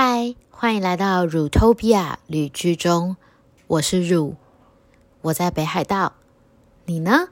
[0.00, 3.16] 嗨，欢迎来到 Rutopia 旅居中，
[3.66, 4.36] 我是 R，
[5.22, 6.12] 我在北海道，
[6.86, 7.30] 你呢？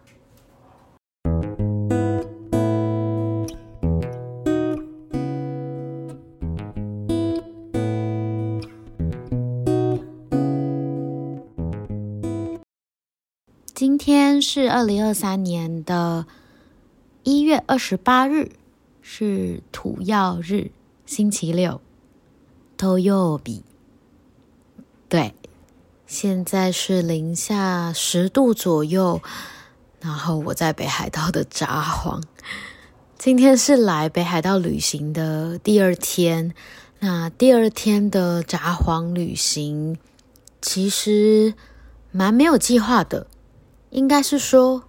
[13.73, 16.27] 今天是二零二三年的
[17.23, 18.51] 一月二十八日，
[19.01, 20.73] 是土曜日，
[21.07, 21.81] 星期六。
[22.77, 23.63] 都又比
[25.09, 25.35] 对，
[26.07, 29.23] 现在是零下十度左右，
[30.01, 32.23] 然后我在北海道的札幌。
[33.19, 36.55] 今天是来北海道旅行的第二天，
[36.99, 39.97] 那第二天的札幌旅行
[40.61, 41.55] 其实
[42.11, 43.27] 蛮没有计划的，
[43.91, 44.85] 应该是说，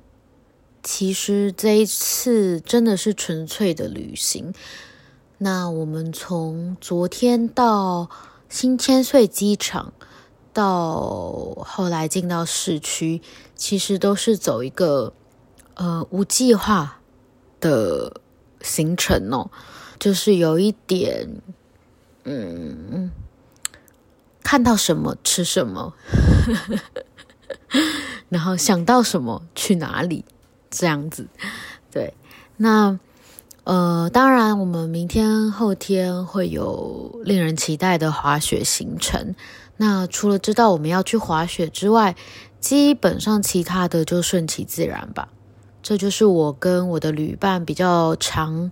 [0.84, 4.54] 其实这一次真的是纯粹的旅行。
[5.40, 8.10] 那我们从昨天到
[8.50, 9.94] 新千岁机场，
[10.52, 13.22] 到后来进到市区，
[13.56, 15.14] 其实都是走一个
[15.76, 17.02] 呃无计划
[17.60, 18.20] 的
[18.62, 19.52] 行程哦，
[20.00, 21.40] 就是有一点
[22.24, 23.12] 嗯，
[24.42, 25.94] 看到什么吃什么，
[28.30, 30.26] 然后想到什么去哪里
[30.72, 31.28] 这样子，
[31.92, 32.16] 对，
[32.58, 33.00] 那。
[33.68, 39.36] 呃，当然，我们明天、后天会有令人期待的滑雪行程。
[39.76, 42.16] 那除了知道我们要去滑雪之外，
[42.62, 45.28] 基本上其他的就顺其自然吧。
[45.84, 48.72] 这就是我跟我的旅伴比较常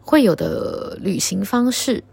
[0.00, 2.04] 会有的旅行方式。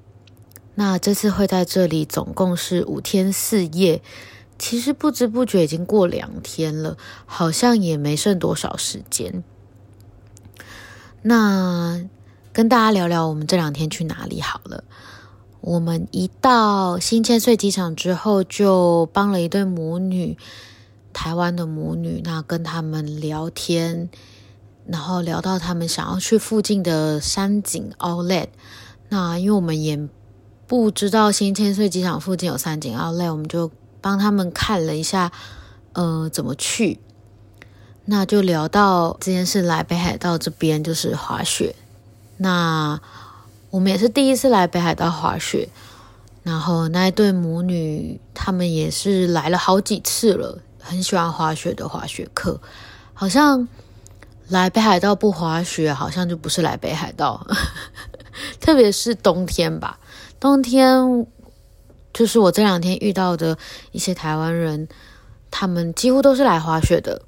[0.74, 4.02] 那这次会在这里，总共是五天四夜。
[4.58, 9.44] 其实不知不觉已经过两天了，好像也没剩多少时间。
[11.22, 12.02] 那
[12.52, 14.84] 跟大家聊聊我们这两天去哪里好了。
[15.62, 20.36] 我们一到新千岁机场之后，就帮了一对母女，
[21.14, 24.10] 台湾的母女，那跟他们聊天，
[24.88, 28.48] 然后聊到他们想要去附近的山景 Outlet。
[29.10, 30.10] 那因为我们也
[30.66, 33.70] 不知道新千岁机场附近有山景 Outlet，我们就
[34.02, 35.32] 帮他们看了一下，
[35.94, 37.00] 呃，怎么去。
[38.12, 41.74] 那就聊到这件事，来北海道这边就是滑雪。
[42.36, 43.00] 那
[43.70, 45.70] 我们也是第一次来北海道滑雪，
[46.44, 52.60] 然后那一对母女他们也是来了好几次了，很喜欢滑雪的滑雪课。
[53.14, 53.66] 好像
[54.50, 57.48] 来北海道不滑雪，好像就不是来北海道。
[58.60, 59.98] 特别是冬天吧，
[60.38, 61.26] 冬天
[62.14, 63.58] 就是我这两天遇到的
[63.94, 64.90] 一些台湾人，
[65.50, 67.22] 他们几乎都是来滑雪的。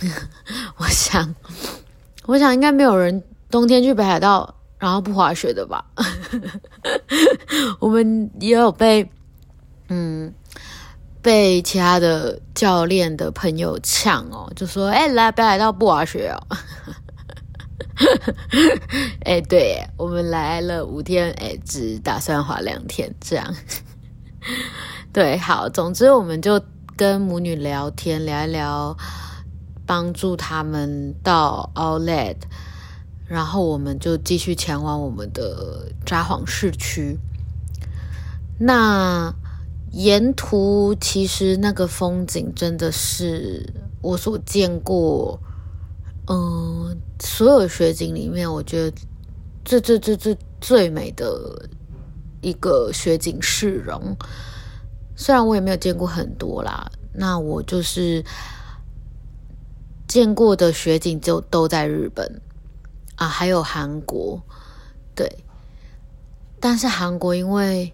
[0.78, 1.34] 我想，
[2.26, 5.84] 我想应该没有人冬天去北海道然后不滑雪的吧？
[7.80, 9.10] 我们也有被，
[9.88, 10.32] 嗯，
[11.20, 16.38] 被其他的教练的朋友呛哦，就说：“哎，来北海道不滑雪哦。
[19.26, 23.52] ”哎，对，我们来了五天，哎，只打算滑两天，这样。
[25.12, 26.62] 对，好，总之我们就
[26.96, 28.96] 跟母女聊天，聊一聊。
[29.88, 32.36] 帮助他们到 Outlet，
[33.26, 37.18] 然后我们就继续前往我们的札幌市区。
[38.58, 39.34] 那
[39.92, 43.72] 沿途其实那个风景真的是
[44.02, 45.40] 我所见过，
[46.26, 48.96] 嗯，所有雪景里面，我觉得
[49.64, 51.66] 最最最最最美的
[52.42, 54.14] 一个雪景市容。
[55.16, 58.22] 虽然我也没有见过很多啦，那我就是。
[60.08, 62.40] 见过的雪景就都在日本
[63.16, 64.42] 啊，还有韩国，
[65.14, 65.44] 对。
[66.58, 67.92] 但是韩国因为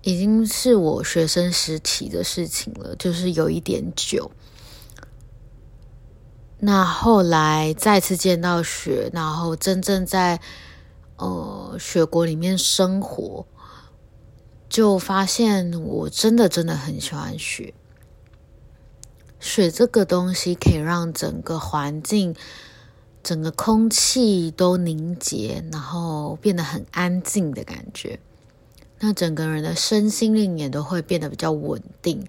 [0.00, 4.30] 已经是我学生时期的事情了，就是有一点久。
[6.60, 10.40] 那后来再次见到雪，然后真正在
[11.16, 13.46] 呃雪国里面生活，
[14.68, 17.74] 就发现我真的真的很喜欢雪。
[19.40, 22.34] 水这个东西可以让整个环境、
[23.22, 28.18] 整个空气都凝结，然后变得很安静的感觉。
[29.00, 32.26] 那整个人的身心灵也都会变得比较稳定。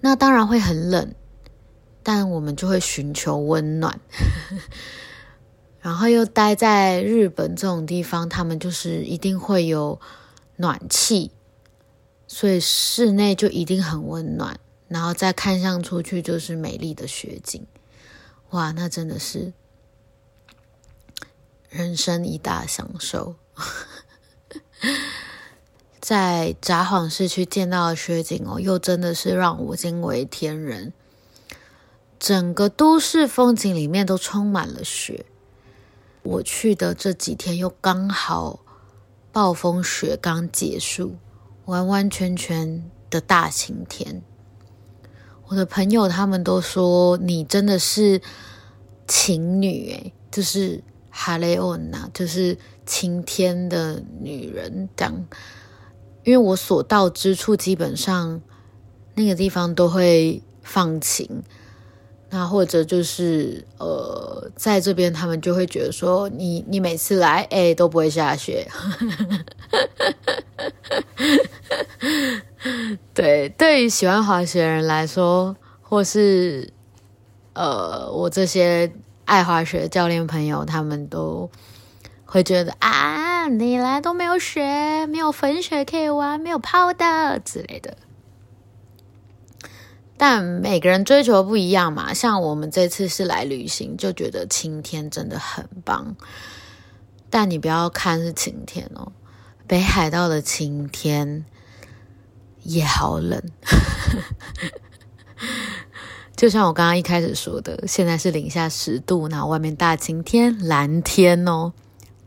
[0.00, 1.14] 那当然会很冷，
[2.02, 3.98] 但我们就会寻求温暖。
[5.80, 10.00] 然后又待在日本这种地方，他们就是一定会有
[10.56, 11.30] 暖气，
[12.26, 14.58] 所以室内就一定很温暖。
[14.88, 17.64] 然后再看向出去就是美丽的雪景，
[18.50, 19.52] 哇，那真的是
[21.68, 23.36] 人生一大享受。
[26.00, 30.92] 在札幌市区见到的雪景哦，又真的是让我惊为天人。
[32.18, 35.24] 整个都市风景里面都充满了雪。
[36.22, 38.60] 我去的这几天又刚好
[39.32, 41.16] 暴风雪刚结束，
[41.64, 44.22] 完完全全的大晴天。
[45.48, 48.20] 我的朋友他们都说你真的是
[49.06, 52.56] 晴女诶，就是哈雷欧娜，就是
[52.86, 55.26] 晴天的女人这样。
[56.24, 58.40] 因为我所到之处，基本上
[59.14, 61.42] 那个地方都会放晴，
[62.30, 68.66] 那或者就是呃，在这边他们就会觉得说，你你每次来，哎，都不会下雪。
[73.14, 76.72] 对，对于喜欢滑雪的人来说，或是
[77.52, 78.92] 呃，我这些
[79.24, 81.50] 爱滑雪的教练朋友，他们都。
[82.26, 87.96] 会觉得啊，你来都没有雪，没有粉雪可以玩，没有泡的之类的。
[90.16, 96.16] 但每个人追求不一样嘛，像我们这次是来旅行，就觉得晴天真的很棒。
[97.30, 99.12] 但你不要看是晴天哦，
[99.68, 101.44] 北海道的晴天
[102.64, 103.40] 也好冷。
[106.36, 111.72] 就像我刚刚一开始说的，现在是零下十度，然后外面大晴天，蓝天哦。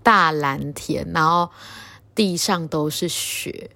[0.01, 1.49] 大蓝天，然后
[2.15, 3.69] 地上都是雪，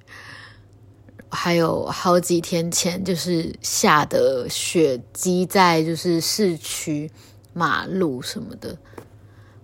[1.29, 7.11] 还有好几天前就是下的雪积在就是市区
[7.51, 8.77] 马路什么的，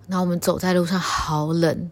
[0.08, 1.90] 然后我们走在路上好冷。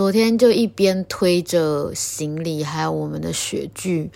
[0.00, 4.10] 昨天就一边推着行李还有我们的雪具，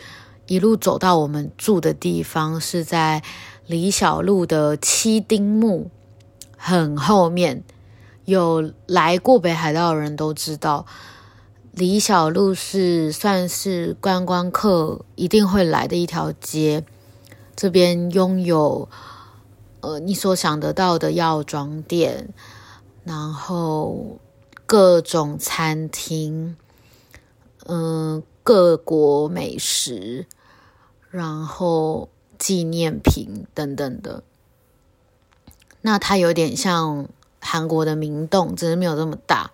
[0.47, 3.23] 一路走到我们住的地方，是在
[3.67, 5.91] 李小璐的七丁目
[6.57, 7.63] 很后面。
[8.25, 10.87] 有来过北海道的人都知道，
[11.73, 16.83] 李小璐是算是观光客一定会来的一条街。
[17.55, 18.89] 这边拥有
[19.81, 22.31] 呃你所想得到的药妆店，
[23.05, 24.19] 然后
[24.67, 26.57] 各种餐厅，
[27.67, 30.27] 嗯，各国美食，
[31.11, 32.09] 然后
[32.39, 34.23] 纪念品等等的。
[35.83, 37.09] 那它有点像。
[37.47, 39.51] 韩国的明洞只是没有这么大，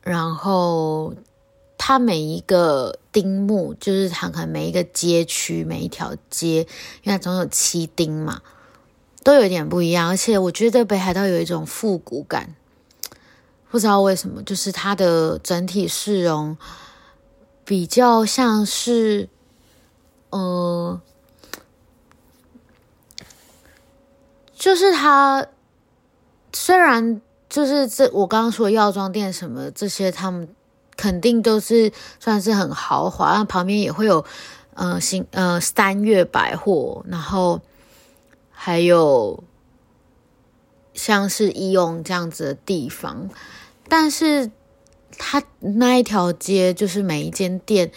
[0.00, 1.12] 然后
[1.76, 6.60] 它每一个丁目，就是它可能每一个街区、每一条街，
[7.02, 8.40] 因为它总有七丁嘛，
[9.22, 10.08] 都有点不一样。
[10.08, 12.54] 而且我觉得北海道有一种复古感，
[13.70, 16.56] 不知道为什么，就是它的整体市容
[17.64, 19.28] 比较像是，
[20.30, 21.00] 呃，
[24.54, 25.46] 就是它。
[26.52, 30.48] 虽然就是这我刚刚说药妆店什么这些，他们
[30.96, 34.24] 肯定都是算是很豪华，那旁边也会有
[34.74, 37.60] 呃新呃三月百货，然后
[38.50, 39.44] 还有
[41.02, 43.30] 像是医用这样子的地方，
[43.88, 44.50] 但是
[45.16, 47.90] 它那一条街就是每一间店。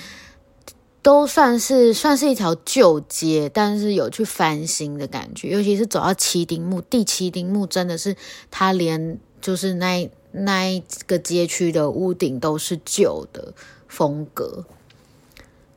[1.03, 5.49] 都算是算是一条旧街，但是有去翻新的感觉。
[5.49, 8.15] 尤其是走到七丁目，第七丁目真的是
[8.49, 13.53] 它连就是那那一个街区的屋顶都是旧的
[13.89, 14.63] 风格，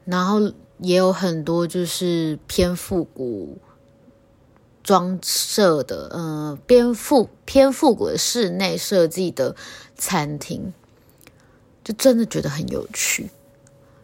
[0.04, 3.58] 然后也有很多就是偏复古
[4.86, 9.56] 装设的，嗯，偏复偏复古的室内设计的
[9.96, 10.72] 餐厅，
[11.82, 13.28] 就真的觉得很有趣。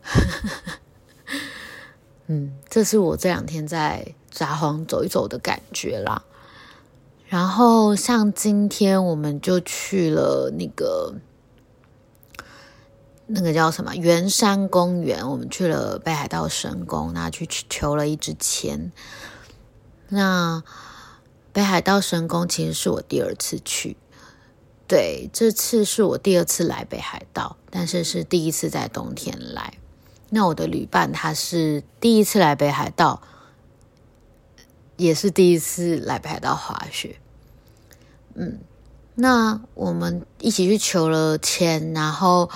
[2.27, 6.25] 嗯，这是我这两天在札幌走一走的感觉啦。
[7.29, 11.15] 然后像今天我们就去了那个
[13.27, 18.91] 那个叫什么圆山公园，我们去了北海道神宫，那去求了一支签。
[20.15, 20.63] 那
[21.55, 23.97] 北海道神宫其实是我第二次去，
[24.87, 29.73] 对，这次是我第二次来北海道，但是是第一次在冬天来。
[30.29, 33.23] 那我的旅伴他是第一次来北海道，
[34.99, 37.19] 也是第一次来北海道滑雪。
[38.35, 38.59] 嗯，
[39.15, 42.51] 那我们一起去求了签，然后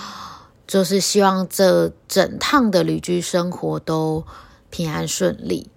[0.66, 4.26] 就是希望这整趟的旅居生活都
[4.68, 5.70] 平安顺利。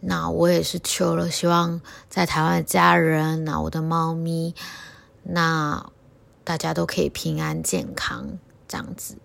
[0.00, 4.54] 那我也是求了，希望在台湾的家人，那我的猫咪，
[5.22, 5.90] 那
[6.42, 9.16] 大家都可以平安健康，这样子。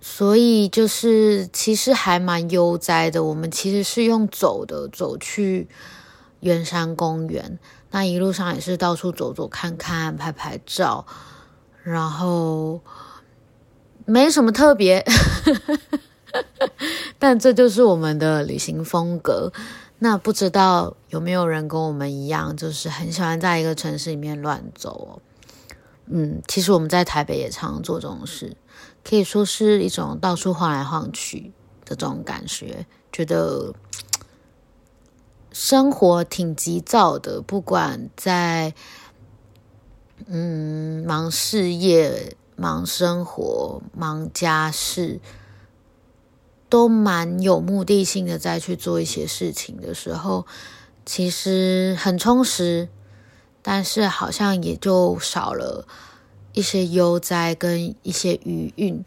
[0.00, 3.24] 所以就是其实还蛮悠哉的。
[3.24, 5.66] 我们其实是用走的，走去
[6.40, 7.58] 圆山公园。
[7.90, 11.06] 那一路上也是到处走走看看，拍拍照，
[11.82, 12.82] 然后
[14.04, 15.02] 没什么特别，
[17.26, 19.50] 但这就是我们的旅行风格。
[20.00, 24.90] 那不知道有没有人跟我们一样，就是很喜欢在一个城市里面乱走？
[24.90, 25.22] 哦
[26.04, 28.54] 嗯，其实我们在台北也常做这种事，
[29.02, 31.50] 可以说是一种到处晃来晃去
[31.86, 33.72] 的这种感觉，觉得
[35.50, 38.74] 生活挺急躁的，不管在
[40.26, 45.22] 嗯忙事业、忙生活、忙家事。
[46.74, 50.44] 都蛮有目的性的，在去做一些事情的时候，
[51.06, 52.88] 其实很充实，
[53.62, 55.86] 但是好像也就少了
[56.52, 59.04] 一些悠哉跟一些余韵。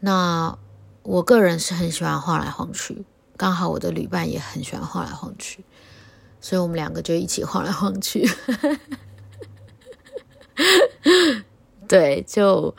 [0.00, 0.58] 那
[1.04, 3.06] 我个人是很喜欢晃来晃去，
[3.38, 5.64] 刚好我的旅伴也很喜欢晃来晃去，
[6.38, 8.28] 所以我们两个就一起晃来晃去。
[11.88, 12.76] 对，就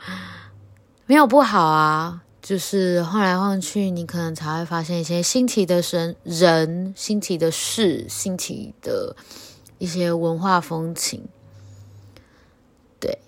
[1.06, 2.22] 没有不好啊。
[2.46, 9.16] 就是晃来晃去，你可能才会发现一些新奇的神人、新奇的事、新奇的
[9.78, 11.26] 一些文化风情。
[13.00, 13.18] 对，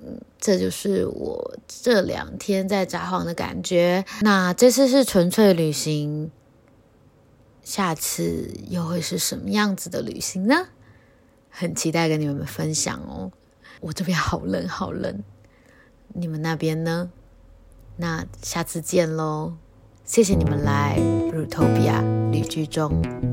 [0.00, 4.04] 嗯，这就是我这两天在札幌的感觉。
[4.22, 6.32] 那这次是纯粹旅行，
[7.62, 10.66] 下次又会是什么样子的旅行呢？
[11.48, 13.30] 很期待跟你们分享哦。
[13.78, 15.22] 我这边好冷，好冷，
[16.08, 17.12] 你们那边呢？
[18.00, 19.52] 那下次见喽！
[20.06, 20.98] 谢谢你们来
[21.30, 23.29] Rutopia 旅居中。